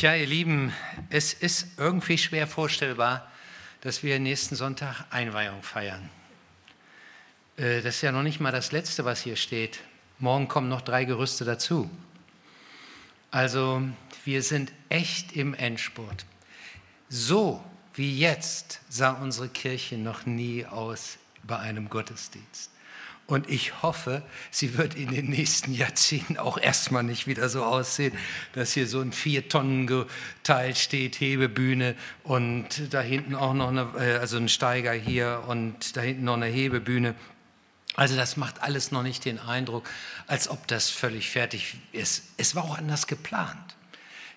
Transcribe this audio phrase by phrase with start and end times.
[0.00, 0.72] Tja, ihr Lieben,
[1.10, 3.30] es ist irgendwie schwer vorstellbar,
[3.82, 6.08] dass wir nächsten Sonntag Einweihung feiern.
[7.58, 9.80] Äh, das ist ja noch nicht mal das Letzte, was hier steht.
[10.18, 11.90] Morgen kommen noch drei Gerüste dazu.
[13.30, 13.82] Also
[14.24, 16.24] wir sind echt im Endspurt.
[17.10, 17.62] So
[17.92, 22.70] wie jetzt sah unsere Kirche noch nie aus bei einem Gottesdienst.
[23.30, 28.12] Und ich hoffe, sie wird in den nächsten Jahrzehnten auch erstmal nicht wieder so aussehen,
[28.54, 34.36] dass hier so ein Vier-Tonnen-Teil steht, Hebebühne und da hinten auch noch eine, äh, also
[34.36, 37.14] ein Steiger hier und da hinten noch eine Hebebühne.
[37.94, 39.88] Also das macht alles noch nicht den Eindruck,
[40.26, 42.24] als ob das völlig fertig ist.
[42.36, 43.76] Es war auch anders geplant.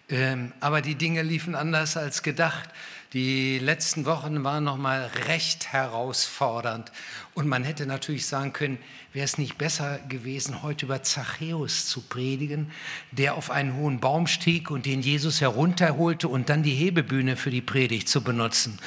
[0.07, 2.69] Ähm, aber die Dinge liefen anders als gedacht.
[3.13, 6.91] Die letzten Wochen waren noch mal recht herausfordernd.
[7.35, 8.79] Und man hätte natürlich sagen können,
[9.13, 12.71] wäre es nicht besser gewesen, heute über Zachäus zu predigen,
[13.11, 17.51] der auf einen hohen Baum stieg und den Jesus herunterholte und dann die Hebebühne für
[17.51, 18.79] die Predigt zu benutzen.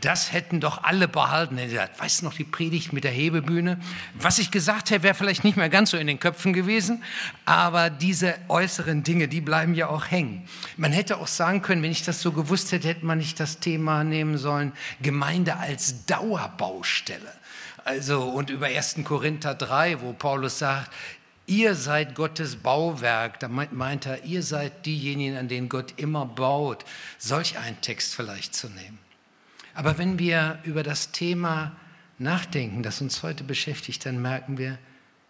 [0.00, 1.58] Das hätten doch alle behalten.
[1.98, 3.80] Weißt du noch die Predigt mit der Hebebühne?
[4.14, 7.02] Was ich gesagt hätte, wäre vielleicht nicht mehr ganz so in den Köpfen gewesen,
[7.44, 10.46] aber diese äußeren Dinge, die bleiben ja auch hängen.
[10.76, 13.58] Man hätte auch sagen können, wenn ich das so gewusst hätte, hätte man nicht das
[13.58, 17.41] Thema nehmen sollen, Gemeinde als Dauerbaustelle.
[17.84, 18.98] Also, und über 1.
[19.04, 20.92] Korinther 3, wo Paulus sagt,
[21.46, 26.84] ihr seid Gottes Bauwerk, da meint er, ihr seid diejenigen, an denen Gott immer baut,
[27.18, 28.98] solch einen Text vielleicht zu nehmen.
[29.74, 31.76] Aber wenn wir über das Thema
[32.18, 34.78] nachdenken, das uns heute beschäftigt, dann merken wir,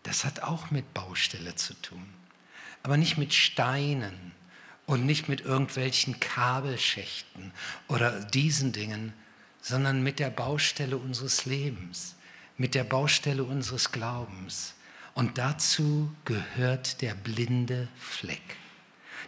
[0.03, 2.07] das hat auch mit Baustelle zu tun.
[2.83, 4.33] Aber nicht mit Steinen
[4.87, 7.53] und nicht mit irgendwelchen Kabelschächten
[7.89, 9.15] oder diesen Dingen,
[9.63, 12.17] sondern mit der Baustelle unseres Lebens
[12.57, 14.75] mit der Baustelle unseres Glaubens.
[15.15, 18.57] Und dazu gehört der blinde Fleck.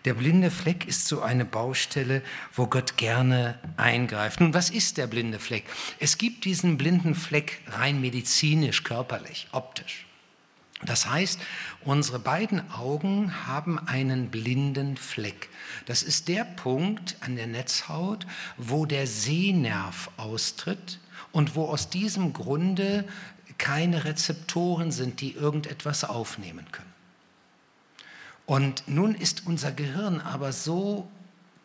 [0.04, 2.22] Der blinde Fleck ist so eine Baustelle,
[2.54, 4.40] wo Gott gerne eingreift.
[4.40, 5.64] Nun, was ist der blinde Fleck?
[5.98, 10.06] Es gibt diesen blinden Fleck rein medizinisch, körperlich, optisch.
[10.84, 11.40] Das heißt,
[11.82, 15.48] unsere beiden Augen haben einen blinden Fleck.
[15.86, 18.26] Das ist der Punkt an der Netzhaut,
[18.58, 20.98] wo der Sehnerv austritt
[21.34, 23.04] und wo aus diesem Grunde
[23.58, 26.94] keine Rezeptoren sind, die irgendetwas aufnehmen können.
[28.46, 31.10] Und nun ist unser Gehirn aber so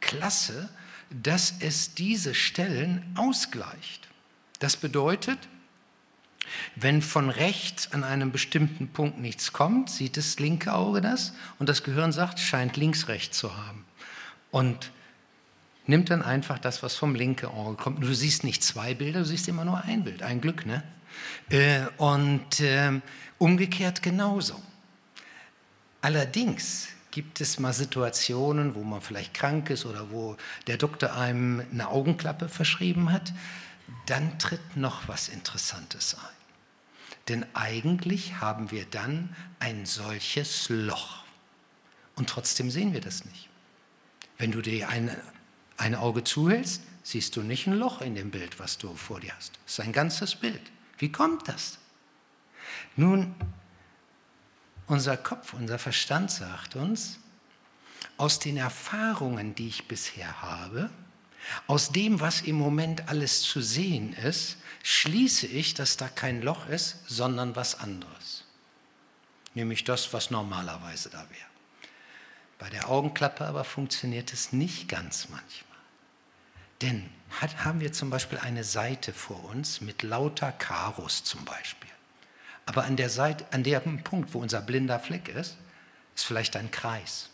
[0.02, 0.70] klasse,
[1.12, 4.08] dass es diese Stellen ausgleicht.
[4.58, 5.38] Das bedeutet,
[6.76, 11.70] wenn von rechts an einem bestimmten Punkt nichts kommt, sieht das linke Auge das und
[11.70, 13.86] das Gehirn sagt, scheint links rechts zu haben.
[14.50, 14.92] Und
[15.90, 18.04] nimmt dann einfach das, was vom linken Auge kommt.
[18.04, 20.22] Du siehst nicht zwei Bilder, du siehst immer nur ein Bild.
[20.22, 20.84] Ein Glück, ne?
[21.50, 23.02] Äh, und ähm,
[23.40, 24.62] umgekehrt genauso.
[26.02, 31.66] Allerdings gibt es mal Situationen, wo man vielleicht krank ist oder wo der Doktor einem
[31.72, 33.34] eine Augenklappe verschrieben hat,
[34.06, 36.36] dann tritt noch was Interessantes ein.
[37.28, 41.24] Denn eigentlich haben wir dann ein solches Loch.
[42.16, 43.50] Und trotzdem sehen wir das nicht.
[44.38, 45.16] Wenn du dir ein,
[45.80, 49.36] ein Auge zuhältst, siehst du nicht ein Loch in dem Bild, was du vor dir
[49.36, 49.58] hast.
[49.66, 50.62] Es ist ein ganzes Bild.
[50.98, 51.78] Wie kommt das?
[52.96, 53.34] Nun,
[54.88, 57.20] unser Kopf, unser Verstand sagt uns,
[58.18, 60.90] aus den Erfahrungen, die ich bisher habe,
[61.68, 66.68] aus dem, was im Moment alles zu sehen ist, schließe ich, dass da kein Loch
[66.68, 68.44] ist, sondern was anderes.
[69.54, 71.50] Nämlich das, was normalerweise da wäre.
[72.58, 75.69] Bei der Augenklappe aber funktioniert es nicht ganz manchmal.
[76.82, 77.10] Denn
[77.42, 81.90] hat, haben wir zum Beispiel eine Seite vor uns mit lauter Karos zum Beispiel.
[82.66, 85.58] Aber an der Seite, an dem Punkt, wo unser blinder Fleck ist,
[86.16, 87.30] ist vielleicht ein Kreis.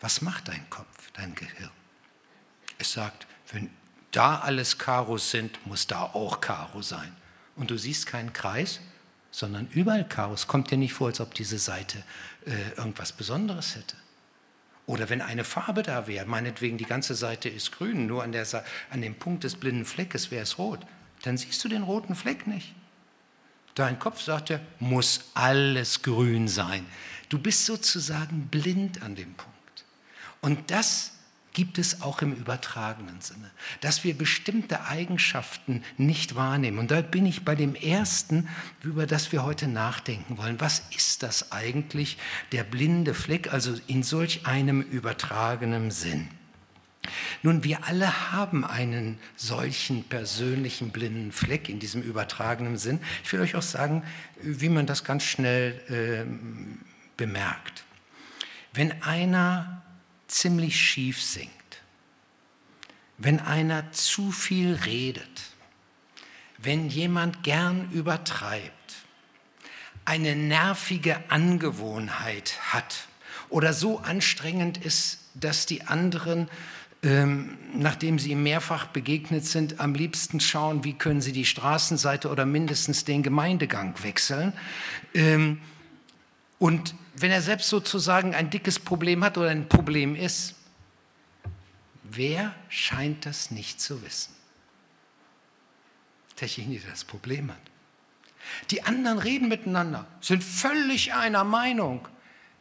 [0.00, 1.70] Was macht dein Kopf, dein Gehirn?
[2.78, 3.70] Es sagt, wenn
[4.10, 7.14] da alles Karos sind, muss da auch Karo sein.
[7.56, 8.80] Und du siehst keinen Kreis,
[9.30, 10.46] sondern überall Karos.
[10.46, 12.02] Kommt dir nicht vor, als ob diese Seite
[12.46, 13.96] äh, irgendwas Besonderes hätte.
[14.86, 18.46] Oder wenn eine Farbe da wäre, meinetwegen die ganze Seite ist grün, nur an, der,
[18.90, 20.80] an dem Punkt des blinden Fleckes wäre es rot,
[21.22, 22.74] dann siehst du den roten Fleck nicht.
[23.74, 26.86] Dein Kopf sagt ja, muss alles grün sein.
[27.28, 29.84] Du bist sozusagen blind an dem Punkt.
[30.40, 31.13] Und das
[31.54, 36.78] gibt es auch im übertragenen Sinne, dass wir bestimmte Eigenschaften nicht wahrnehmen.
[36.78, 38.48] Und da bin ich bei dem ersten,
[38.82, 40.60] über das wir heute nachdenken wollen.
[40.60, 42.18] Was ist das eigentlich,
[42.52, 46.28] der blinde Fleck, also in solch einem übertragenen Sinn?
[47.42, 52.98] Nun, wir alle haben einen solchen persönlichen blinden Fleck in diesem übertragenen Sinn.
[53.22, 54.02] Ich will euch auch sagen,
[54.40, 56.24] wie man das ganz schnell äh,
[57.16, 57.84] bemerkt.
[58.72, 59.83] Wenn einer
[60.28, 61.50] ziemlich schief singt,
[63.18, 65.42] wenn einer zu viel redet,
[66.58, 68.72] wenn jemand gern übertreibt,
[70.04, 73.08] eine nervige Angewohnheit hat
[73.48, 76.48] oder so anstrengend ist, dass die anderen,
[77.02, 82.28] ähm, nachdem sie ihm mehrfach begegnet sind, am liebsten schauen, wie können sie die Straßenseite
[82.30, 84.52] oder mindestens den Gemeindegang wechseln.
[85.14, 85.60] Ähm,
[86.58, 90.54] und wenn er selbst sozusagen ein dickes Problem hat oder ein Problem ist,
[92.02, 94.34] wer scheint das nicht zu wissen?
[96.40, 97.60] Derjenige, der das Problem hat.
[98.70, 102.06] Die anderen reden miteinander, sind völlig einer Meinung.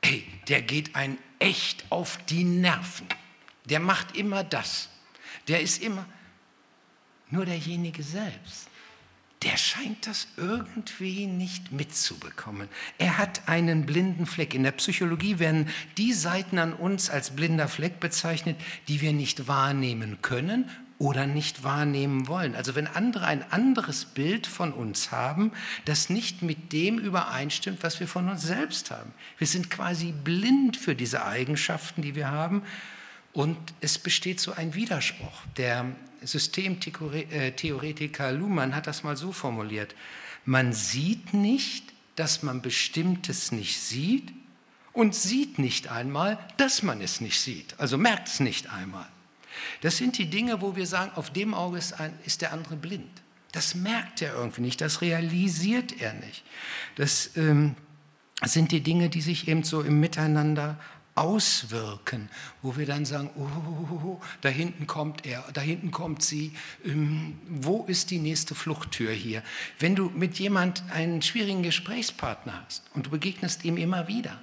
[0.02, 3.08] Ey, der geht einen echt auf die Nerven.
[3.66, 4.90] Der macht immer das.
[5.48, 6.06] Der ist immer
[7.30, 8.70] nur derjenige selbst
[9.44, 12.70] der scheint das irgendwie nicht mitzubekommen.
[12.98, 14.54] Er hat einen blinden Fleck.
[14.54, 18.58] In der Psychologie werden die Seiten an uns als blinder Fleck bezeichnet,
[18.88, 22.56] die wir nicht wahrnehmen können oder nicht wahrnehmen wollen.
[22.56, 25.52] Also wenn andere ein anderes Bild von uns haben,
[25.84, 29.14] das nicht mit dem übereinstimmt, was wir von uns selbst haben.
[29.38, 32.64] Wir sind quasi blind für diese Eigenschaften, die wir haben.
[33.34, 35.42] Und es besteht so ein Widerspruch.
[35.58, 35.88] Der
[36.26, 39.94] Systemtheoretiker Luhmann hat das mal so formuliert.
[40.46, 44.32] Man sieht nicht, dass man Bestimmtes nicht sieht
[44.92, 47.80] und sieht nicht einmal, dass man es nicht sieht.
[47.80, 49.08] Also merkt es nicht einmal.
[49.82, 52.76] Das sind die Dinge, wo wir sagen, auf dem Auge ist, ein, ist der andere
[52.76, 53.10] blind.
[53.52, 56.44] Das merkt er irgendwie nicht, das realisiert er nicht.
[56.96, 57.76] Das ähm,
[58.44, 60.80] sind die Dinge, die sich eben so im Miteinander
[61.16, 62.30] auswirken,
[62.62, 67.86] wo wir dann sagen, oh, da hinten kommt er, da hinten kommt sie, ähm, wo
[67.86, 69.44] ist die nächste Fluchttür hier?
[69.80, 74.40] Wenn du mit jemand einen schwierigen Gesprächspartner hast und du begegnest ihm immer wieder,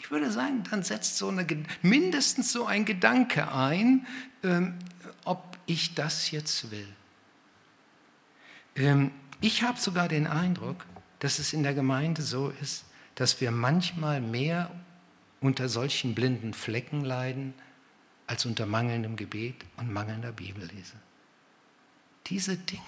[0.00, 1.46] ich würde sagen, dann setzt so eine,
[1.80, 4.06] mindestens so ein Gedanke ein,
[4.42, 4.74] ähm,
[5.24, 6.88] ob ich das jetzt will.
[8.76, 10.84] Ähm, ich habe sogar den Eindruck,
[11.20, 12.84] dass es in der Gemeinde so ist,
[13.14, 14.70] dass wir manchmal mehr
[15.44, 17.52] unter solchen blinden Flecken leiden,
[18.26, 20.94] als unter mangelndem Gebet und mangelnder Bibellese.
[22.28, 22.80] Diese Dinge,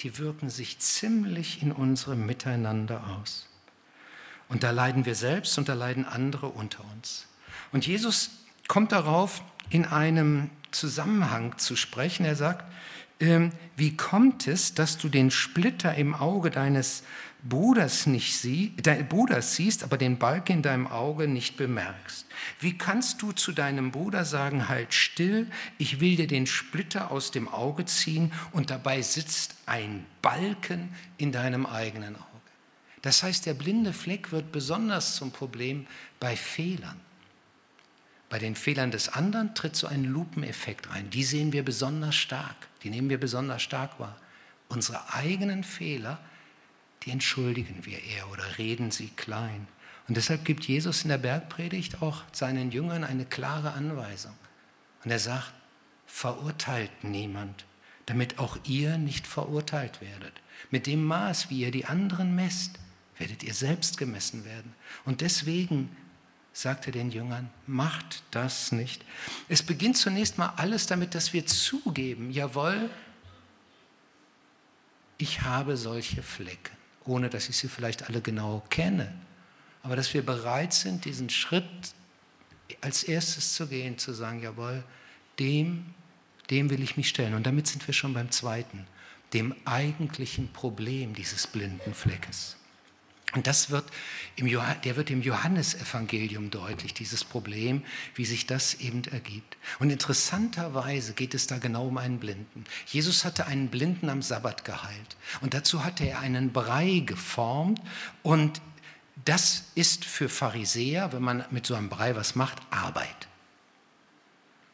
[0.00, 3.48] die wirken sich ziemlich in unserem Miteinander aus.
[4.48, 7.28] Und da leiden wir selbst und da leiden andere unter uns.
[7.70, 8.30] Und Jesus
[8.66, 12.26] kommt darauf, in einem Zusammenhang zu sprechen.
[12.26, 12.64] Er sagt,
[13.18, 17.02] wie kommt es, dass du den Splitter im Auge deines
[17.42, 22.26] Bruders nicht sie, dein Bruders siehst, aber den Balken in deinem Auge nicht bemerkst?
[22.60, 27.30] Wie kannst du zu deinem Bruder sagen, halt still, ich will dir den Splitter aus
[27.30, 32.26] dem Auge ziehen und dabei sitzt ein Balken in deinem eigenen Auge?
[33.02, 35.86] Das heißt, der blinde Fleck wird besonders zum Problem
[36.18, 37.00] bei Fehlern.
[38.28, 41.10] Bei den Fehlern des anderen tritt so ein Lupeneffekt ein.
[41.10, 44.20] Die sehen wir besonders stark, die nehmen wir besonders stark wahr.
[44.68, 46.18] Unsere eigenen Fehler
[47.06, 49.68] die entschuldigen wir eher oder reden sie klein.
[50.08, 54.34] Und deshalb gibt Jesus in der Bergpredigt auch seinen Jüngern eine klare Anweisung.
[55.04, 55.52] Und er sagt,
[56.06, 57.64] verurteilt niemand,
[58.06, 60.32] damit auch ihr nicht verurteilt werdet.
[60.70, 62.78] Mit dem Maß, wie ihr die anderen messt,
[63.18, 64.74] werdet ihr selbst gemessen werden.
[65.04, 65.96] Und deswegen
[66.56, 69.04] sagt er den Jüngern, macht das nicht.
[69.48, 72.90] Es beginnt zunächst mal alles damit, dass wir zugeben, jawohl,
[75.18, 79.12] ich habe solche Flecken ohne dass ich sie vielleicht alle genau kenne.
[79.82, 81.64] Aber dass wir bereit sind, diesen Schritt
[82.80, 84.82] als erstes zu gehen, zu sagen, jawohl,
[85.38, 85.94] dem,
[86.50, 87.34] dem will ich mich stellen.
[87.34, 88.86] Und damit sind wir schon beim zweiten,
[89.32, 92.56] dem eigentlichen Problem dieses blinden Fleckes.
[93.34, 93.84] Und das wird
[94.36, 97.82] im, der wird im Johannesevangelium deutlich, dieses Problem,
[98.14, 99.56] wie sich das eben ergibt.
[99.78, 102.64] Und interessanterweise geht es da genau um einen Blinden.
[102.86, 105.16] Jesus hatte einen Blinden am Sabbat geheilt.
[105.40, 107.80] Und dazu hatte er einen Brei geformt.
[108.22, 108.60] Und
[109.24, 113.28] das ist für Pharisäer, wenn man mit so einem Brei was macht, Arbeit.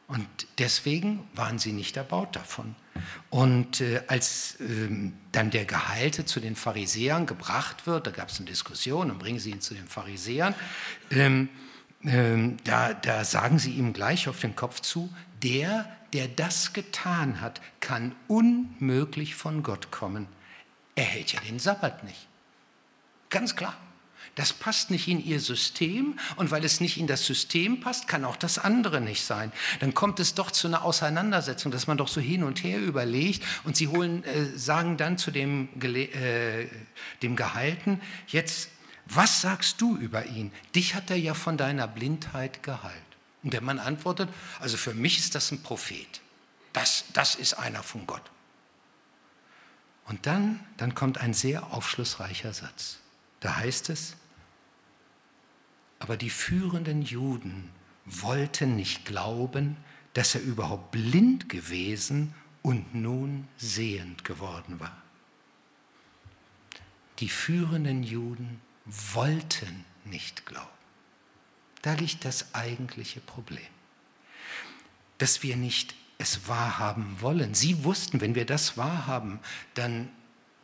[0.09, 0.29] Und
[0.59, 2.75] deswegen waren sie nicht erbaut davon.
[3.31, 8.39] Und äh, als ähm, dann der Geheilte zu den Pharisäern gebracht wird, da gab es
[8.39, 10.55] eine Diskussion, und bringen sie ihn zu den Pharisäern,
[11.11, 11.49] ähm,
[12.05, 17.41] ähm, da, da sagen sie ihm gleich auf den Kopf zu, der, der das getan
[17.41, 20.27] hat, kann unmöglich von Gott kommen.
[20.95, 22.29] Er hält ja den Sabbat nicht.
[23.31, 23.77] Ganz klar.
[24.35, 28.25] Das passt nicht in ihr System und weil es nicht in das System passt, kann
[28.25, 29.53] auch das andere nicht sein.
[29.81, 33.45] Dann kommt es doch zu einer Auseinandersetzung, dass man doch so hin und her überlegt
[33.65, 36.67] und sie holen, äh, sagen dann zu dem, äh,
[37.21, 38.71] dem Gehalten, jetzt,
[39.05, 40.51] was sagst du über ihn?
[40.75, 42.95] Dich hat er ja von deiner Blindheit geheilt.
[43.43, 46.23] Und der Mann antwortet, also für mich ist das ein Prophet.
[46.73, 48.23] Das, das ist einer von Gott.
[50.07, 52.99] Und dann, dann kommt ein sehr aufschlussreicher Satz.
[53.41, 54.17] Da heißt es,
[56.03, 57.71] aber die führenden Juden
[58.07, 59.77] wollten nicht glauben,
[60.15, 65.01] dass er überhaupt blind gewesen und nun sehend geworden war.
[67.21, 70.67] Die führenden Juden wollten nicht glauben.
[71.83, 73.63] Da liegt das eigentliche Problem.
[75.19, 77.55] Dass wir nicht es wahrhaben wollen.
[77.55, 79.39] Sie wussten, wenn wir das wahrhaben,
[79.75, 80.09] dann,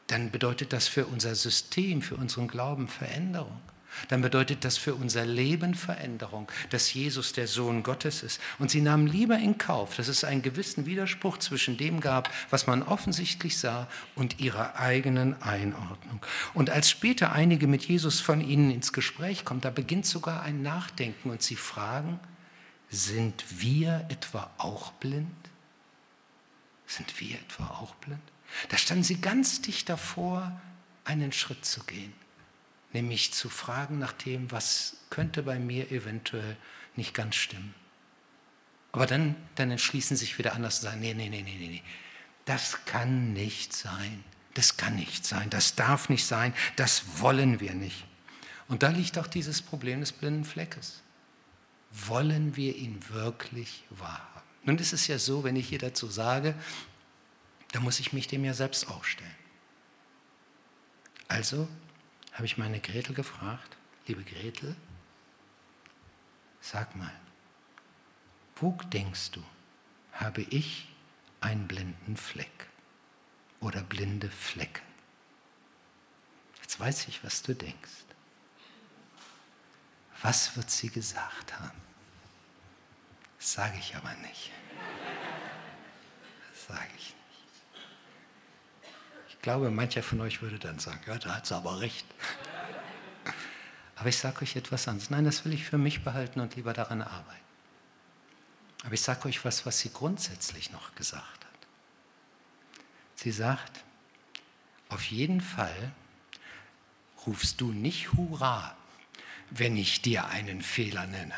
[0.08, 3.60] dann bedeutet das für unser System, für unseren Glauben Veränderung
[4.08, 8.40] dann bedeutet das für unser Leben Veränderung, dass Jesus der Sohn Gottes ist.
[8.58, 12.66] Und sie nahmen lieber in Kauf, dass es einen gewissen Widerspruch zwischen dem gab, was
[12.66, 16.20] man offensichtlich sah, und ihrer eigenen Einordnung.
[16.54, 20.62] Und als später einige mit Jesus von ihnen ins Gespräch kommen, da beginnt sogar ein
[20.62, 22.20] Nachdenken und sie fragen,
[22.90, 25.28] sind wir etwa auch blind?
[26.86, 28.22] Sind wir etwa auch blind?
[28.70, 30.58] Da standen sie ganz dicht davor,
[31.04, 32.12] einen Schritt zu gehen
[32.92, 36.56] nämlich zu fragen nach dem, was könnte bei mir eventuell
[36.96, 37.74] nicht ganz stimmen.
[38.92, 41.82] Aber dann, dann entschließen sich wieder anders und sagen, nee, nee, nee, nee, nee,
[42.44, 44.24] das kann nicht sein.
[44.54, 48.04] Das kann nicht sein, das darf nicht sein, das wollen wir nicht.
[48.66, 51.00] Und da liegt auch dieses Problem des blinden Fleckes.
[51.92, 54.42] Wollen wir ihn wirklich wahrhaben?
[54.64, 56.56] Nun ist es ja so, wenn ich hier dazu sage,
[57.70, 59.30] dann muss ich mich dem ja selbst auch stellen.
[61.28, 61.68] Also
[62.38, 63.76] habe ich meine Gretel gefragt,
[64.06, 64.76] liebe Gretel,
[66.60, 67.12] sag mal,
[68.54, 69.42] wo denkst du,
[70.12, 70.86] habe ich
[71.40, 72.68] einen blinden Fleck
[73.58, 74.86] oder blinde Flecken?
[76.60, 78.04] Jetzt weiß ich, was du denkst.
[80.22, 81.80] Was wird sie gesagt haben?
[83.38, 84.52] Das sage ich aber nicht.
[86.52, 87.27] Das sage ich nicht.
[89.38, 92.04] Ich glaube, mancher von euch würde dann sagen, ja, da hat sie aber recht.
[93.94, 95.10] Aber ich sage euch etwas anderes.
[95.10, 97.38] Nein, das will ich für mich behalten und lieber daran arbeiten.
[98.84, 101.66] Aber ich sage euch was, was sie grundsätzlich noch gesagt hat.
[103.14, 103.84] Sie sagt,
[104.88, 105.92] auf jeden Fall
[107.26, 108.76] rufst du nicht Hurra,
[109.50, 111.34] wenn ich dir einen Fehler nenne.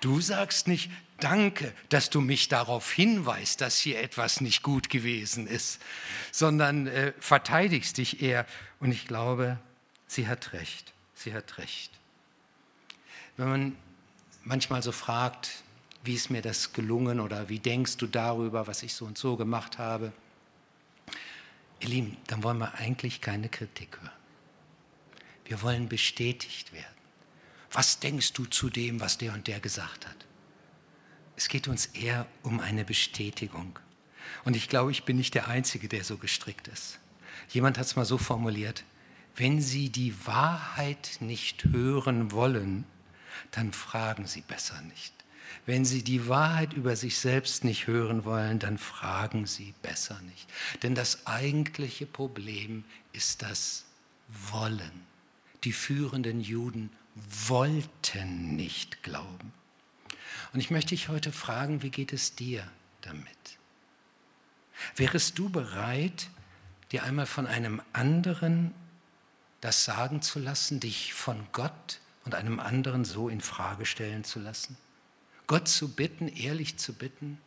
[0.00, 0.90] Du sagst nicht,
[1.22, 5.80] danke, dass du mich darauf hinweist, dass hier etwas nicht gut gewesen ist,
[6.30, 8.46] sondern äh, verteidigst dich eher.
[8.80, 9.58] Und ich glaube,
[10.06, 10.92] sie hat recht.
[11.14, 11.92] Sie hat recht.
[13.36, 13.76] Wenn man
[14.44, 15.62] manchmal so fragt,
[16.04, 19.36] wie ist mir das gelungen oder wie denkst du darüber, was ich so und so
[19.36, 20.12] gemacht habe,
[21.80, 24.10] ihr Lieben, dann wollen wir eigentlich keine Kritik hören.
[25.44, 26.86] Wir wollen bestätigt werden.
[27.70, 30.16] Was denkst du zu dem, was der und der gesagt hat?
[31.36, 33.78] Es geht uns eher um eine Bestätigung.
[34.44, 36.98] Und ich glaube, ich bin nicht der Einzige, der so gestrickt ist.
[37.48, 38.84] Jemand hat es mal so formuliert,
[39.36, 42.84] wenn Sie die Wahrheit nicht hören wollen,
[43.50, 45.14] dann fragen Sie besser nicht.
[45.64, 50.48] Wenn Sie die Wahrheit über sich selbst nicht hören wollen, dann fragen Sie besser nicht.
[50.82, 53.84] Denn das eigentliche Problem ist das
[54.50, 55.06] Wollen.
[55.64, 59.52] Die führenden Juden wollten nicht glauben.
[60.52, 62.66] Und ich möchte dich heute fragen, wie geht es dir
[63.00, 63.28] damit?
[64.96, 66.28] Wärest du bereit,
[66.90, 68.74] dir einmal von einem anderen
[69.60, 74.40] das sagen zu lassen, dich von Gott und einem anderen so in Frage stellen zu
[74.40, 74.76] lassen?
[75.46, 77.38] Gott zu bitten, ehrlich zu bitten,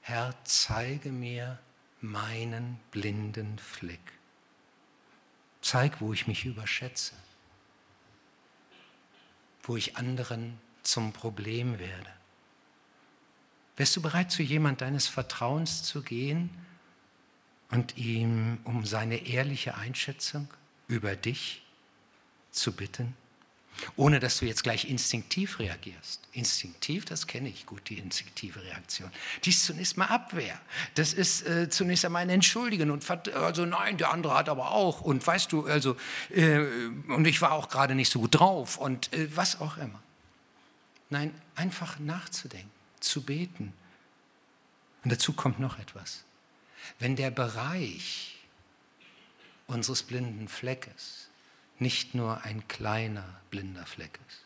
[0.00, 1.58] Herr, zeige mir
[2.00, 4.00] meinen blinden Fleck.
[5.60, 7.14] Zeig, wo ich mich überschätze
[9.62, 12.10] wo ich anderen zum Problem werde?
[13.76, 16.50] Wärst du bereit, zu jemand deines Vertrauens zu gehen
[17.70, 20.48] und ihm um seine ehrliche Einschätzung
[20.88, 21.62] über dich
[22.50, 23.16] zu bitten?
[23.96, 26.20] Ohne dass du jetzt gleich instinktiv reagierst.
[26.32, 29.10] Instinktiv, das kenne ich gut, die instinktive Reaktion.
[29.44, 30.60] Die ist zunächst mal Abwehr.
[30.94, 35.00] Das ist äh, zunächst einmal ein Entschuldigen und also nein, der andere hat aber auch
[35.00, 35.96] und weißt du, also
[36.30, 36.58] äh,
[37.08, 40.00] und ich war auch gerade nicht so gut drauf und äh, was auch immer.
[41.10, 42.70] Nein, einfach nachzudenken,
[43.04, 43.72] zu beten.
[45.04, 46.24] Und dazu kommt noch etwas.
[46.98, 48.38] Wenn der Bereich
[49.66, 51.28] unseres blinden Fleckes
[51.78, 54.44] nicht nur ein kleiner blinder Fleck ist,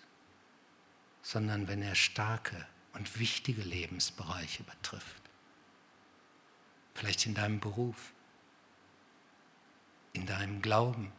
[1.22, 5.22] sondern wenn er starke und wichtige Lebensbereiche betrifft.
[6.94, 8.12] Vielleicht in deinem Beruf,
[10.12, 11.12] in deinem Glauben,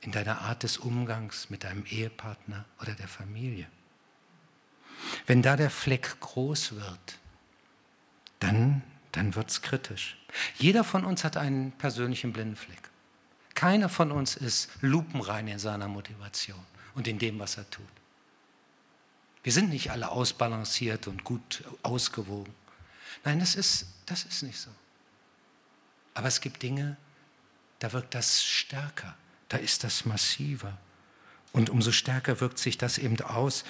[0.00, 3.66] in deiner Art des Umgangs mit deinem Ehepartner oder der Familie.
[5.26, 7.18] Wenn da der Fleck groß wird,
[8.40, 8.82] dann,
[9.12, 10.16] dann wird es kritisch.
[10.56, 12.90] Jeder von uns hat einen persönlichen blinden Fleck.
[13.54, 16.58] Keiner von uns ist lupenrein in seiner Motivation
[16.94, 17.86] und in dem, was er tut.
[19.42, 22.52] Wir sind nicht alle ausbalanciert und gut ausgewogen.
[23.24, 24.70] Nein, das ist, das ist nicht so.
[26.14, 26.96] Aber es gibt Dinge,
[27.78, 29.14] da wirkt das stärker,
[29.48, 30.76] da ist das massiver.
[31.52, 33.64] Und umso stärker wirkt sich das eben aus,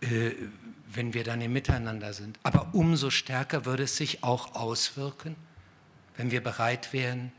[0.00, 0.32] äh,
[0.92, 2.38] wenn wir dann im Miteinander sind.
[2.42, 5.36] Aber umso stärker würde es sich auch auswirken,
[6.16, 7.32] wenn wir bereit wären,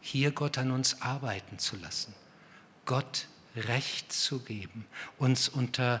[0.00, 2.14] hier Gott an uns arbeiten zu lassen,
[2.84, 4.84] Gott Recht zu geben,
[5.16, 6.00] uns unter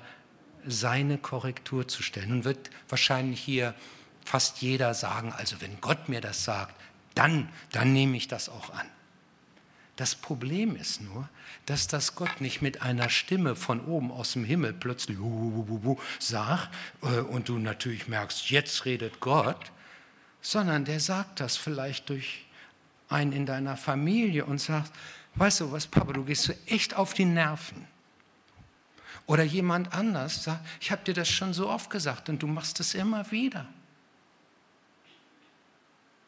[0.66, 2.30] seine Korrektur zu stellen.
[2.30, 3.74] Nun wird wahrscheinlich hier
[4.24, 6.74] fast jeder sagen, also wenn Gott mir das sagt,
[7.14, 8.86] dann, dann nehme ich das auch an.
[9.96, 11.28] Das Problem ist nur,
[11.66, 15.18] dass das Gott nicht mit einer Stimme von oben aus dem Himmel plötzlich
[16.18, 16.68] sagt
[17.02, 19.70] äh, und du natürlich merkst, jetzt redet Gott,
[20.40, 22.44] sondern der sagt das vielleicht durch
[23.08, 24.92] einen in deiner Familie und sagt,
[25.36, 27.86] weißt du was, Papa, du gehst so echt auf die Nerven.
[29.26, 32.80] Oder jemand anders sagt, ich habe dir das schon so oft gesagt und du machst
[32.80, 33.66] es immer wieder.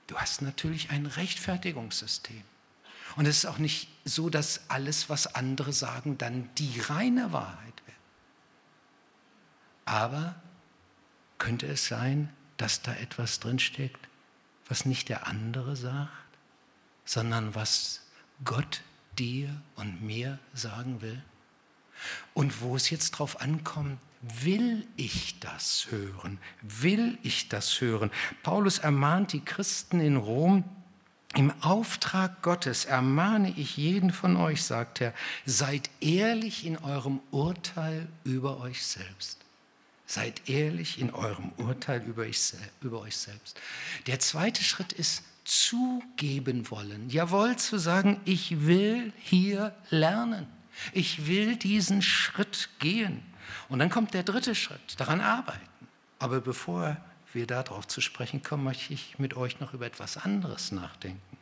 [0.07, 2.43] Du hast natürlich ein Rechtfertigungssystem.
[3.17, 7.83] Und es ist auch nicht so, dass alles, was andere sagen, dann die reine Wahrheit
[7.87, 7.97] wird.
[9.87, 10.37] Aber
[11.39, 14.09] könnte es sein, dass da etwas drinsteckt,
[14.69, 16.11] was nicht der andere sagt,
[17.05, 18.03] sondern was
[18.45, 18.83] Gott
[19.19, 21.23] dir und mir sagen will?
[22.35, 26.39] Und wo es jetzt drauf ankommt, will ich das hören?
[26.61, 28.11] Will ich das hören?
[28.43, 30.65] Paulus ermahnt die Christen in Rom,
[31.35, 35.13] im Auftrag Gottes ermahne ich jeden von euch, sagt er,
[35.45, 39.39] seid ehrlich in eurem Urteil über euch selbst.
[40.07, 43.61] Seid ehrlich in eurem Urteil über euch, über euch selbst.
[44.07, 47.11] Der zweite Schritt ist zugeben wollen.
[47.11, 50.47] Jawohl, zu sagen, ich will hier lernen.
[50.93, 53.23] Ich will diesen Schritt gehen.
[53.69, 55.61] Und dann kommt der dritte Schritt, daran arbeiten.
[56.19, 56.97] Aber bevor
[57.37, 61.39] wir darauf zu sprechen kommen, möchte ich mit euch noch über etwas anderes nachdenken.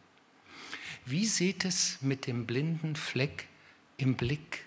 [1.07, 3.49] Wie sieht es mit dem blinden Fleck
[3.97, 4.67] im Blick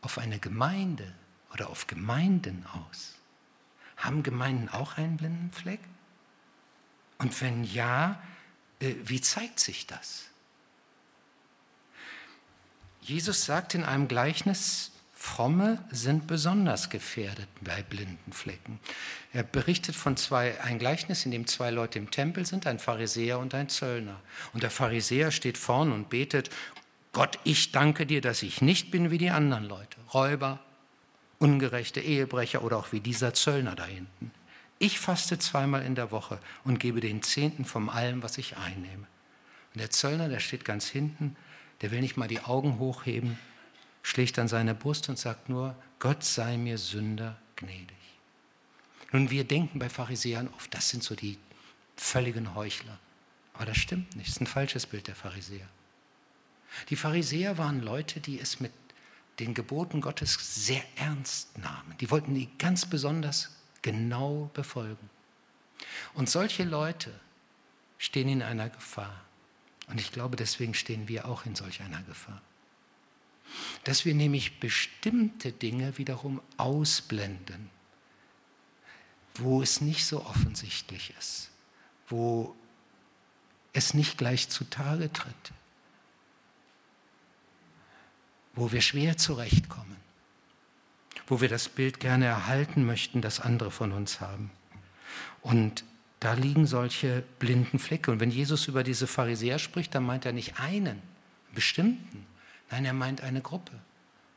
[0.00, 1.14] auf eine Gemeinde
[1.52, 3.16] oder auf Gemeinden aus?
[3.98, 5.80] Haben Gemeinden auch einen blinden Fleck?
[7.18, 8.22] Und wenn ja,
[8.80, 10.26] äh, wie zeigt sich das?
[13.00, 14.92] Jesus sagt in einem Gleichnis,
[15.28, 18.80] Fromme sind besonders gefährdet bei blinden Flecken.
[19.32, 23.38] Er berichtet von zwei, ein Gleichnis, in dem zwei Leute im Tempel sind, ein Pharisäer
[23.38, 24.20] und ein Zöllner.
[24.52, 26.50] Und der Pharisäer steht vorn und betet,
[27.12, 30.60] Gott, ich danke dir, dass ich nicht bin wie die anderen Leute, Räuber,
[31.38, 34.32] ungerechte Ehebrecher oder auch wie dieser Zöllner da hinten.
[34.78, 39.06] Ich faste zweimal in der Woche und gebe den Zehnten von allem, was ich einnehme.
[39.74, 41.36] Und der Zöllner, der steht ganz hinten
[41.80, 43.38] der will nicht mal die Augen hochheben,
[44.02, 47.96] schlägt an seine Brust und sagt nur, Gott sei mir Sünder gnädig.
[49.12, 51.38] Nun, wir denken bei Pharisäern oft, das sind so die
[51.96, 52.98] völligen Heuchler.
[53.54, 55.66] Aber das stimmt nicht, das ist ein falsches Bild der Pharisäer.
[56.90, 58.72] Die Pharisäer waren Leute, die es mit
[59.40, 61.96] den Geboten Gottes sehr ernst nahmen.
[62.00, 65.10] Die wollten die ganz besonders genau befolgen.
[66.14, 67.12] Und solche Leute
[67.98, 69.22] stehen in einer Gefahr.
[69.88, 72.42] Und ich glaube, deswegen stehen wir auch in solch einer Gefahr.
[73.84, 77.70] Dass wir nämlich bestimmte Dinge wiederum ausblenden,
[79.34, 81.50] wo es nicht so offensichtlich ist,
[82.08, 82.54] wo
[83.72, 85.52] es nicht gleich zutage tritt,
[88.54, 89.96] wo wir schwer zurechtkommen,
[91.26, 94.50] wo wir das Bild gerne erhalten möchten, das andere von uns haben.
[95.42, 95.84] Und
[96.20, 98.10] da liegen solche blinden Flecke.
[98.10, 101.00] Und wenn Jesus über diese Pharisäer spricht, dann meint er nicht einen,
[101.54, 102.26] bestimmten.
[102.70, 103.72] Nein, er meint eine Gruppe.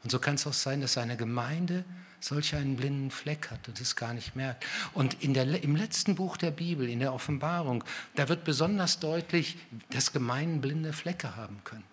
[0.04, 1.84] Und so kann es auch sein, dass eine Gemeinde
[2.20, 4.66] solch einen blinden Fleck hat und es gar nicht merkt.
[4.94, 7.84] Und in der, im letzten Buch der Bibel, in der Offenbarung,
[8.16, 9.58] da wird besonders deutlich,
[9.90, 11.84] dass Gemeinden blinde Flecke haben können.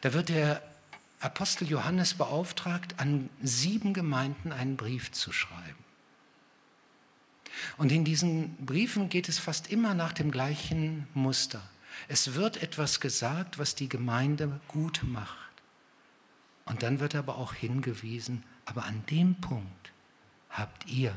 [0.00, 0.62] Da wird der
[1.20, 5.84] Apostel Johannes beauftragt, an sieben Gemeinden einen Brief zu schreiben.
[7.76, 11.62] Und in diesen Briefen geht es fast immer nach dem gleichen Muster.
[12.08, 15.38] Es wird etwas gesagt, was die Gemeinde gut macht.
[16.64, 19.92] Und dann wird aber auch hingewiesen, aber an dem Punkt
[20.50, 21.14] habt ihr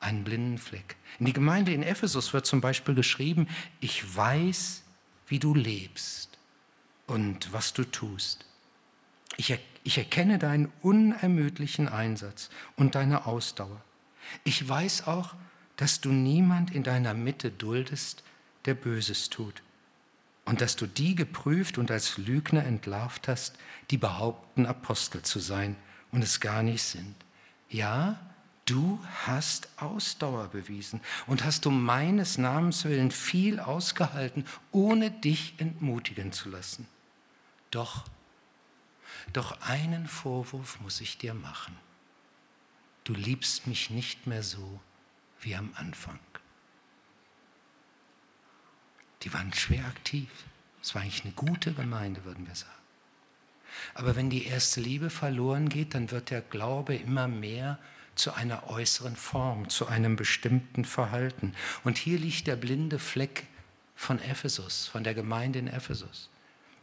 [0.00, 0.96] einen blinden Fleck.
[1.18, 3.46] In die Gemeinde in Ephesus wird zum Beispiel geschrieben,
[3.80, 4.82] ich weiß,
[5.26, 6.38] wie du lebst
[7.06, 8.46] und was du tust.
[9.36, 13.82] Ich, Ich erkenne deinen unermüdlichen Einsatz und deine Ausdauer.
[14.44, 15.34] Ich weiß auch,
[15.76, 18.22] dass du niemand in deiner Mitte duldest,
[18.66, 19.62] der Böses tut.
[20.50, 23.56] Und dass du die geprüft und als Lügner entlarvt hast,
[23.92, 25.76] die behaupten, Apostel zu sein
[26.10, 27.14] und es gar nicht sind.
[27.68, 28.18] Ja,
[28.64, 36.32] du hast Ausdauer bewiesen und hast um meines Namens willen viel ausgehalten, ohne dich entmutigen
[36.32, 36.88] zu lassen.
[37.70, 38.06] Doch,
[39.32, 41.76] doch einen Vorwurf muss ich dir machen.
[43.04, 44.80] Du liebst mich nicht mehr so
[45.42, 46.18] wie am Anfang.
[49.22, 50.28] Die waren schwer aktiv.
[50.82, 52.72] Es war eigentlich eine gute Gemeinde, würden wir sagen.
[53.94, 57.78] Aber wenn die erste Liebe verloren geht, dann wird der Glaube immer mehr
[58.14, 61.54] zu einer äußeren Form, zu einem bestimmten Verhalten.
[61.84, 63.46] Und hier liegt der blinde Fleck
[63.94, 66.30] von Ephesus, von der Gemeinde in Ephesus.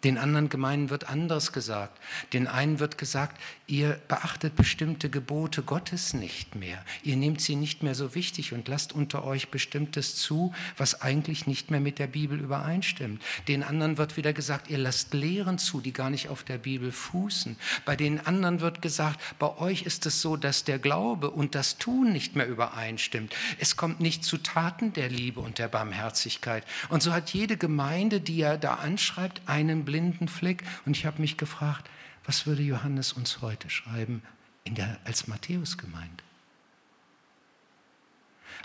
[0.03, 1.99] Den anderen Gemeinden wird anders gesagt.
[2.31, 6.86] Den einen wird gesagt, ihr beachtet bestimmte Gebote Gottes nicht mehr.
[7.01, 11.47] Ihr nehmt sie nicht mehr so wichtig und lasst unter euch bestimmtes zu, was eigentlich
[11.47, 13.23] nicht mehr mit der Bibel übereinstimmt.
[13.47, 16.91] Den anderen wird wieder gesagt, ihr lasst Lehren zu, die gar nicht auf der Bibel
[16.91, 17.57] fußen.
[17.83, 21.79] Bei den anderen wird gesagt, bei euch ist es so, dass der Glaube und das
[21.79, 23.36] Tun nicht mehr übereinstimmt.
[23.57, 26.63] Es kommt nicht zu Taten der Liebe und der Barmherzigkeit.
[26.89, 30.65] Und so hat jede Gemeinde, die er da anschreibt, einen blinden Fleck.
[30.86, 31.89] Und ich habe mich gefragt,
[32.26, 34.21] was würde Johannes uns heute schreiben
[34.65, 36.23] in der, als Matthäusgemeinde?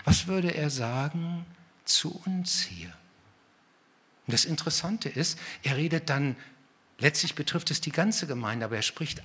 [0.03, 1.45] Was würde er sagen
[1.85, 2.93] zu uns hier?
[4.27, 6.35] Und das Interessante ist, er redet dann,
[6.99, 9.23] letztlich betrifft es die ganze Gemeinde, aber er spricht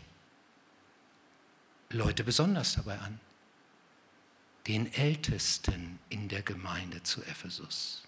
[1.90, 3.18] Leute besonders dabei an.
[4.68, 8.07] Den Ältesten in der Gemeinde zu Ephesus.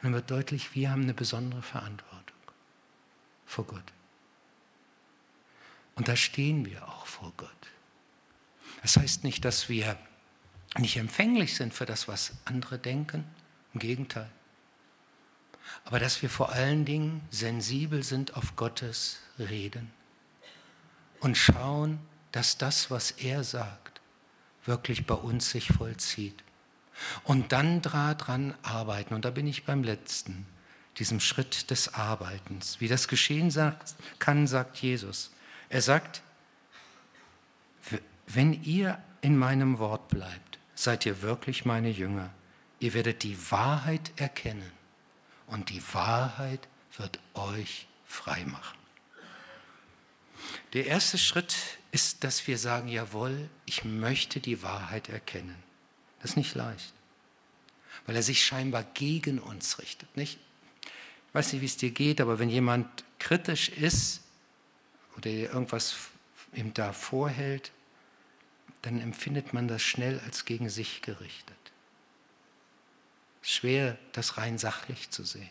[0.00, 2.38] Und dann wird deutlich, wir haben eine besondere Verantwortung
[3.44, 3.92] vor Gott.
[5.94, 7.50] Und da stehen wir auch vor Gott.
[8.80, 9.98] Das heißt nicht, dass wir
[10.78, 13.24] nicht empfänglich sind für das, was andere denken.
[13.74, 14.30] Im Gegenteil.
[15.84, 19.90] Aber dass wir vor allen Dingen sensibel sind auf Gottes Reden
[21.20, 22.00] und schauen,
[22.32, 24.00] dass das, was er sagt,
[24.64, 26.42] wirklich bei uns sich vollzieht.
[27.24, 29.14] Und dann dran arbeiten.
[29.14, 30.46] Und da bin ich beim letzten,
[30.98, 32.80] diesem Schritt des Arbeitens.
[32.80, 33.52] Wie das geschehen
[34.18, 35.30] kann, sagt Jesus.
[35.68, 36.22] Er sagt,
[38.26, 42.30] wenn ihr in meinem Wort bleibt, seid ihr wirklich meine Jünger.
[42.78, 44.72] Ihr werdet die Wahrheit erkennen
[45.46, 48.78] und die Wahrheit wird euch frei machen.
[50.72, 51.54] Der erste Schritt
[51.92, 55.56] ist, dass wir sagen, jawohl, ich möchte die Wahrheit erkennen.
[56.20, 56.92] Das ist nicht leicht,
[58.06, 60.14] weil er sich scheinbar gegen uns richtet.
[60.16, 60.38] Nicht?
[60.82, 64.22] Ich weiß nicht, wie es dir geht, aber wenn jemand kritisch ist
[65.16, 65.94] oder irgendwas
[66.52, 67.72] ihm da vorhält,
[68.82, 71.56] dann empfindet man das schnell als gegen sich gerichtet.
[73.42, 75.50] Schwer, das rein sachlich zu sehen.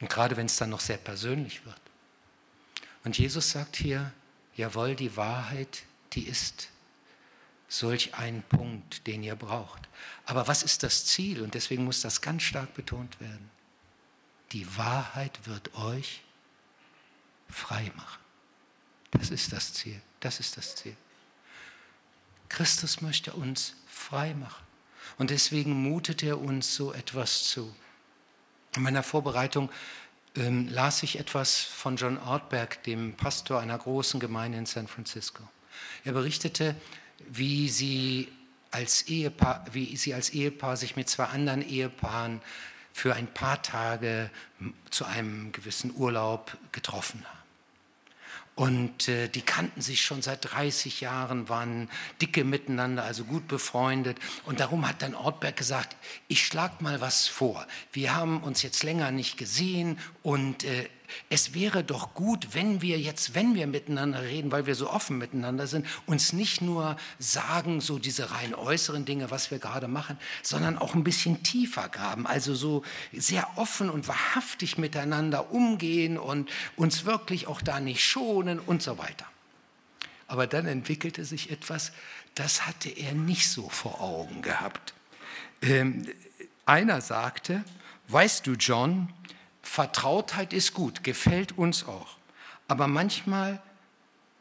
[0.00, 1.80] Und gerade wenn es dann noch sehr persönlich wird.
[3.04, 4.12] Und Jesus sagt hier,
[4.56, 6.68] jawohl, die Wahrheit, die ist
[7.72, 9.88] solch ein Punkt, den ihr braucht.
[10.26, 11.40] Aber was ist das Ziel?
[11.40, 13.50] Und deswegen muss das ganz stark betont werden.
[14.52, 16.22] Die Wahrheit wird euch
[17.48, 18.20] frei machen.
[19.12, 20.00] Das ist das Ziel.
[20.20, 20.94] Das ist das Ziel.
[22.50, 24.64] Christus möchte uns frei machen.
[25.16, 27.74] Und deswegen mutet er uns so etwas zu.
[28.76, 29.70] In meiner Vorbereitung
[30.36, 35.42] ähm, las ich etwas von John Ortberg, dem Pastor einer großen Gemeinde in San Francisco.
[36.04, 36.74] Er berichtete,
[37.30, 38.28] wie sie
[38.70, 42.40] als Ehepaar, wie sie als Ehepaar sich mit zwei anderen Ehepaaren
[42.92, 44.30] für ein paar Tage
[44.90, 47.42] zu einem gewissen Urlaub getroffen haben.
[48.54, 51.88] Und äh, die kannten sich schon seit 30 Jahren, waren
[52.20, 54.18] dicke miteinander, also gut befreundet.
[54.44, 55.96] Und darum hat dann Ortberg gesagt,
[56.28, 57.66] ich schlag mal was vor.
[57.92, 60.88] Wir haben uns jetzt länger nicht gesehen und äh,
[61.28, 65.18] es wäre doch gut, wenn wir jetzt, wenn wir miteinander reden, weil wir so offen
[65.18, 70.18] miteinander sind, uns nicht nur sagen, so diese rein äußeren Dinge, was wir gerade machen,
[70.42, 76.50] sondern auch ein bisschen tiefer graben, also so sehr offen und wahrhaftig miteinander umgehen und
[76.76, 79.26] uns wirklich auch da nicht schonen und so weiter.
[80.28, 81.92] Aber dann entwickelte sich etwas,
[82.34, 84.94] das hatte er nicht so vor Augen gehabt.
[85.60, 86.06] Ähm,
[86.64, 87.64] einer sagte,
[88.08, 89.12] weißt du, John,
[89.62, 92.16] Vertrautheit ist gut, gefällt uns auch.
[92.68, 93.62] Aber manchmal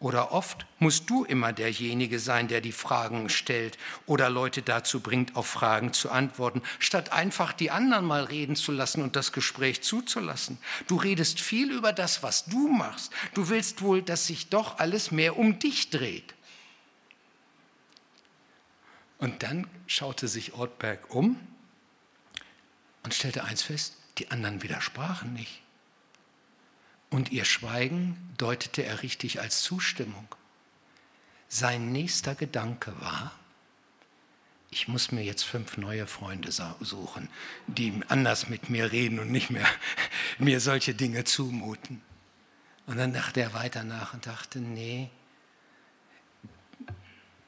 [0.01, 5.35] oder oft musst du immer derjenige sein, der die Fragen stellt oder Leute dazu bringt,
[5.35, 9.83] auf Fragen zu antworten, statt einfach die anderen mal reden zu lassen und das Gespräch
[9.83, 10.57] zuzulassen.
[10.87, 13.13] Du redest viel über das, was du machst.
[13.35, 16.33] Du willst wohl, dass sich doch alles mehr um dich dreht.
[19.19, 21.39] Und dann schaute sich Ortberg um
[23.03, 25.63] und stellte eins fest, die anderen widersprachen nicht.
[27.09, 30.27] Und ihr Schweigen deutete er richtig als Zustimmung.
[31.49, 33.31] Sein nächster Gedanke war,
[34.69, 37.29] ich muss mir jetzt fünf neue Freunde suchen,
[37.65, 39.67] die anders mit mir reden und nicht mehr
[40.37, 42.03] mir solche Dinge zumuten.
[42.85, 45.09] Und dann dachte er weiter nach und dachte, nee,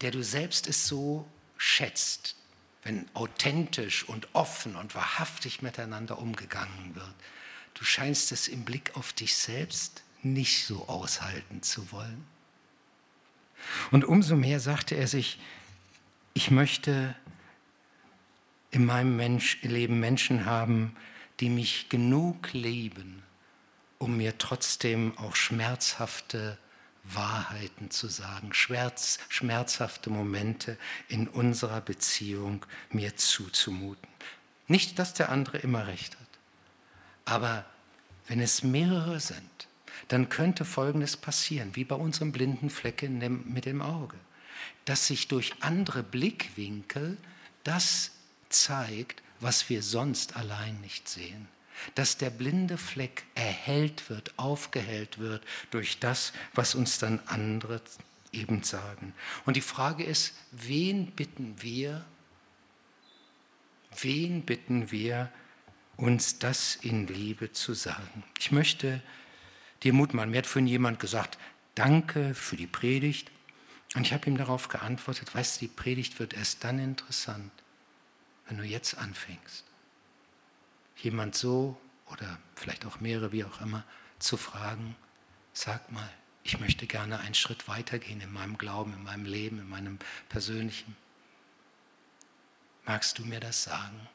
[0.01, 2.35] der du selbst es so schätzt,
[2.83, 7.15] wenn authentisch und offen und wahrhaftig miteinander umgegangen wird,
[7.73, 12.25] Du scheinst es im Blick auf dich selbst nicht so aushalten zu wollen.
[13.91, 15.39] Und umso mehr sagte er sich,
[16.33, 17.15] ich möchte
[18.71, 20.95] in meinem Mensch, Leben Menschen haben,
[21.39, 23.23] die mich genug lieben,
[23.97, 26.57] um mir trotzdem auch schmerzhafte
[27.03, 34.07] Wahrheiten zu sagen, Schmerz, schmerzhafte Momente in unserer Beziehung mir zuzumuten.
[34.67, 36.27] Nicht, dass der andere immer recht hat.
[37.25, 37.65] Aber
[38.27, 39.67] wenn es mehrere sind,
[40.07, 44.17] dann könnte Folgendes passieren, wie bei unserem blinden Fleck mit dem Auge,
[44.85, 47.17] dass sich durch andere Blickwinkel
[47.63, 48.11] das
[48.49, 51.47] zeigt, was wir sonst allein nicht sehen.
[51.95, 57.81] Dass der blinde Fleck erhellt wird, aufgehellt wird durch das, was uns dann andere
[58.31, 59.13] eben sagen.
[59.45, 62.05] Und die Frage ist, wen bitten wir,
[64.01, 65.31] wen bitten wir,
[65.95, 68.23] uns das in Liebe zu sagen.
[68.39, 69.01] Ich möchte
[69.83, 70.31] dir Mut machen.
[70.31, 71.37] Mir hat vorhin jemand gesagt,
[71.75, 73.31] danke für die Predigt.
[73.95, 77.51] Und ich habe ihm darauf geantwortet, weißt du, die Predigt wird erst dann interessant,
[78.47, 79.63] wenn du jetzt anfängst.
[80.97, 81.79] Jemand so
[82.11, 83.83] oder vielleicht auch mehrere, wie auch immer,
[84.19, 84.95] zu fragen,
[85.53, 86.09] sag mal,
[86.43, 90.95] ich möchte gerne einen Schritt weitergehen in meinem Glauben, in meinem Leben, in meinem persönlichen.
[92.85, 94.07] Magst du mir das sagen?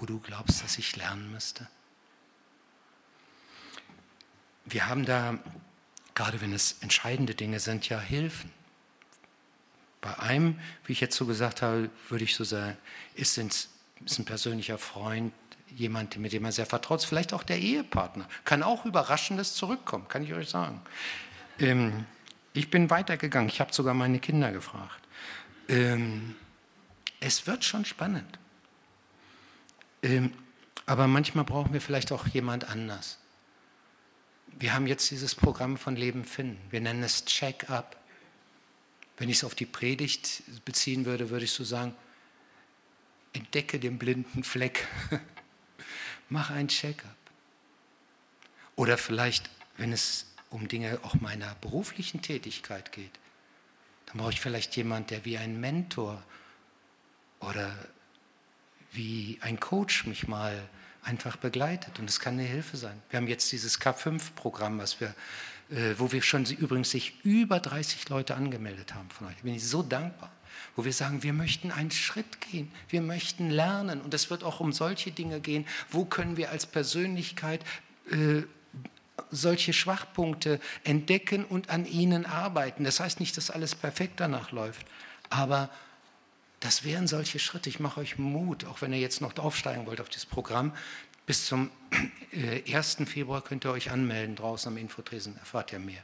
[0.00, 1.68] wo du glaubst, dass ich lernen müsste?
[4.64, 5.38] Wir haben da,
[6.14, 8.50] gerade wenn es entscheidende Dinge sind, ja Hilfen.
[10.00, 12.78] Bei einem, wie ich jetzt so gesagt habe, würde ich so sagen,
[13.14, 13.68] ist, ist
[14.18, 15.34] ein persönlicher Freund,
[15.76, 18.28] jemand, mit dem man sehr vertraut ist, vielleicht auch der Ehepartner.
[18.44, 20.80] Kann auch Überraschendes zurückkommen, kann ich euch sagen.
[21.58, 22.04] Ähm,
[22.52, 25.00] ich bin weitergegangen, ich habe sogar meine Kinder gefragt.
[25.68, 26.34] Ähm,
[27.20, 28.38] es wird schon spannend.
[30.02, 30.32] Ähm,
[30.86, 33.18] aber manchmal brauchen wir vielleicht auch jemand anders.
[34.58, 36.58] Wir haben jetzt dieses Programm von Leben finden.
[36.70, 37.96] Wir nennen es Check-up.
[39.16, 41.94] Wenn ich es auf die Predigt beziehen würde, würde ich so sagen,
[43.32, 44.88] entdecke den blinden Fleck.
[46.30, 47.16] Mach ein Check-up.
[48.76, 53.10] Oder vielleicht, wenn es um Dinge auch meiner beruflichen Tätigkeit geht,
[54.06, 56.22] dann brauche ich vielleicht jemanden, der wie ein Mentor
[57.40, 57.76] oder
[58.92, 60.68] wie ein Coach mich mal
[61.02, 61.98] einfach begleitet.
[61.98, 63.00] Und es kann eine Hilfe sein.
[63.10, 65.14] Wir haben jetzt dieses K5-Programm, was wir,
[65.70, 69.36] äh, wo wir schon übrigens sich über 30 Leute angemeldet haben von euch.
[69.36, 70.30] Da bin ich so dankbar.
[70.76, 74.00] Wo wir sagen, wir möchten einen Schritt gehen, wir möchten lernen.
[74.00, 75.66] Und es wird auch um solche Dinge gehen.
[75.90, 77.64] Wo können wir als Persönlichkeit
[78.10, 78.42] äh,
[79.30, 82.84] solche Schwachpunkte entdecken und an ihnen arbeiten?
[82.84, 84.86] Das heißt nicht, dass alles perfekt danach läuft,
[85.28, 85.70] aber
[86.60, 87.70] das wären solche Schritte.
[87.70, 90.72] Ich mache euch Mut, auch wenn ihr jetzt noch aufsteigen wollt auf das Programm.
[91.24, 91.70] Bis zum
[92.32, 93.00] 1.
[93.00, 96.02] Äh, Februar könnt ihr euch anmelden draußen am Infotresen, erfahrt ihr mehr.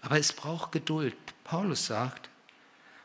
[0.00, 1.16] Aber es braucht Geduld.
[1.44, 2.28] Paulus sagt,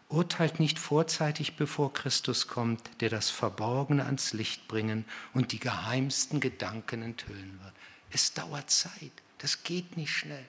[0.10, 6.39] urteilt nicht vorzeitig, bevor Christus kommt, der das Verborgene ans Licht bringen und die geheimsten
[6.39, 7.74] Gedanken enthüllen wird.
[8.12, 9.12] Es dauert Zeit.
[9.38, 10.45] Das geht nicht schnell.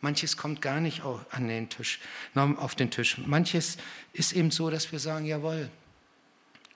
[0.00, 2.00] Manches kommt gar nicht an den Tisch,
[2.34, 3.18] auf den Tisch.
[3.18, 3.78] Manches
[4.12, 5.70] ist eben so, dass wir sagen, jawohl,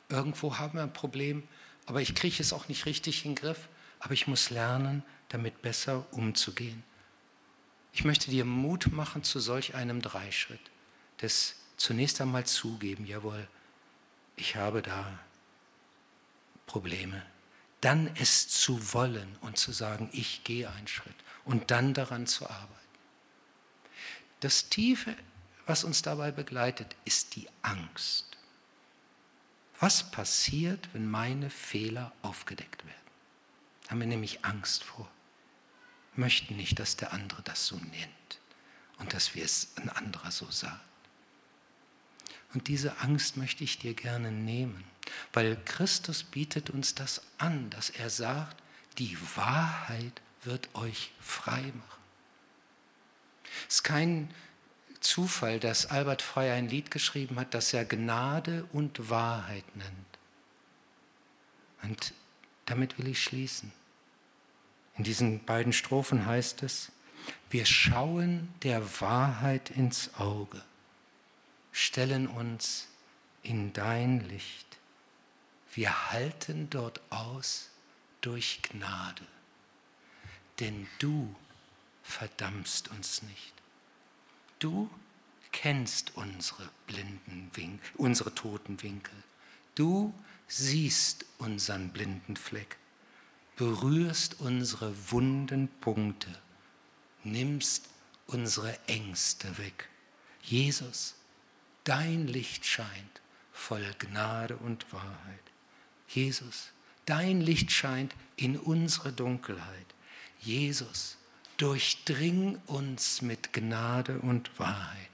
[0.09, 1.43] irgendwo haben wir ein Problem,
[1.87, 3.69] aber ich kriege es auch nicht richtig in den Griff,
[4.01, 6.83] aber ich muss lernen, damit besser umzugehen.
[7.93, 10.61] Ich möchte dir Mut machen zu solch einem Dreischritt.
[11.19, 13.49] Das zunächst einmal zugeben, jawohl,
[14.37, 15.19] ich habe da
[16.67, 17.25] Probleme.
[17.81, 21.15] Dann es zu wollen und zu sagen, ich gehe einen Schritt
[21.45, 22.75] und dann daran zu arbeiten.
[24.41, 25.17] Das Tiefe,
[25.67, 28.37] was uns dabei begleitet, ist die Angst.
[29.81, 32.99] Was passiert, wenn meine Fehler aufgedeckt werden?
[33.89, 35.09] Haben wir nämlich Angst vor.
[36.15, 38.19] Möchten nicht, dass der andere das so nennt.
[38.99, 40.88] und dass wir es ein anderer so sagt.
[42.55, 44.85] Und diese Angst möchte ich dir gerne nehmen,
[45.33, 48.63] weil Christus bietet uns das an, dass er sagt,
[48.99, 52.03] die Wahrheit wird euch frei machen.
[53.69, 54.33] Es ist kein
[55.01, 60.19] Zufall, dass Albert Frey ein Lied geschrieben hat, das er Gnade und Wahrheit nennt.
[61.83, 62.15] Und
[62.67, 63.73] damit will ich schließen.
[64.97, 66.91] In diesen beiden Strophen heißt es,
[67.51, 70.63] wir schauen der Wahrheit ins Auge,
[71.73, 72.89] stellen uns
[73.43, 74.79] in dein Licht.
[75.73, 77.71] Wir halten dort aus
[78.21, 79.27] durch Gnade,
[80.61, 81.35] denn du
[82.03, 83.53] verdammst uns nicht.
[84.59, 84.91] Du
[85.53, 89.15] kennst unsere blinden Winkel, unsere toten Winkel.
[89.75, 90.13] Du
[90.49, 92.77] siehst unseren blinden Fleck,
[93.57, 96.37] berührst unsere wunden Punkte,
[97.23, 97.89] nimmst
[98.27, 99.89] unsere Ängste weg.
[100.43, 101.15] Jesus,
[101.89, 105.41] dein Licht scheint voll Gnade und Wahrheit.
[106.07, 106.71] Jesus,
[107.07, 109.87] dein Licht scheint in unsere Dunkelheit.
[110.39, 111.17] Jesus,
[111.57, 115.09] durchdring uns mit Gnade und Wahrheit.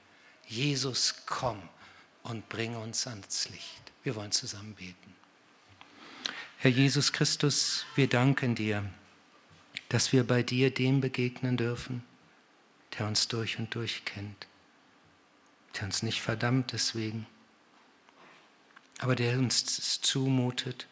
[0.47, 1.63] Jesus, komm
[2.25, 3.93] und bring uns ans Licht.
[4.03, 5.15] Wir wollen zusammen beten.
[6.59, 8.85] Herr Jesus Christus, wir danken dir,
[9.89, 12.03] dass wir bei dir dem begegnen dürfen,
[12.99, 14.49] der uns durch und durch kennt,
[15.75, 17.27] der uns nicht verdammt deswegen,
[18.99, 20.87] aber der uns zumutet,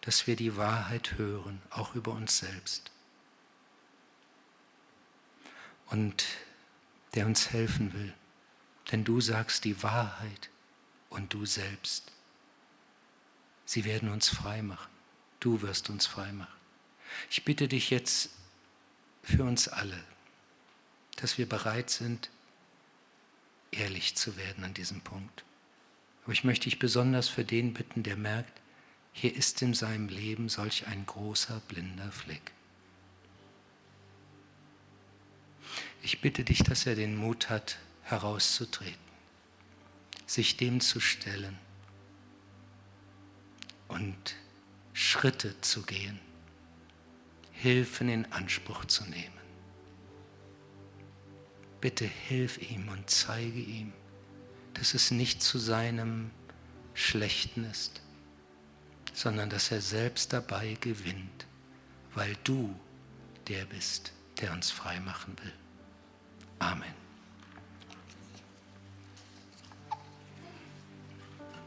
[0.00, 2.90] dass wir die Wahrheit hören, auch über uns selbst
[5.86, 6.24] und
[7.14, 8.12] der uns helfen will.
[8.90, 10.50] Denn du sagst die Wahrheit
[11.08, 12.12] und du selbst.
[13.64, 14.90] Sie werden uns frei machen.
[15.40, 16.52] Du wirst uns frei machen.
[17.30, 18.30] Ich bitte dich jetzt
[19.22, 20.02] für uns alle,
[21.16, 22.30] dass wir bereit sind,
[23.78, 25.44] ehrlich zu werden an diesem Punkt.
[26.24, 28.60] Aber ich möchte dich besonders für den bitten, der merkt,
[29.12, 32.52] hier ist in seinem Leben solch ein großer blinder Fleck.
[36.02, 38.98] Ich bitte dich, dass er den Mut hat, herauszutreten,
[40.26, 41.58] sich dem zu stellen
[43.88, 44.36] und
[44.92, 46.20] Schritte zu gehen,
[47.52, 49.43] Hilfen in Anspruch zu nehmen.
[51.84, 53.92] Bitte hilf ihm und zeige ihm,
[54.72, 56.30] dass es nicht zu seinem
[56.94, 58.00] Schlechten ist,
[59.12, 61.46] sondern dass er selbst dabei gewinnt,
[62.14, 62.74] weil du
[63.48, 65.52] der bist, der uns frei machen will.
[66.58, 67.03] Amen.